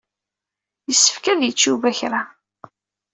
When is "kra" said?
1.97-2.21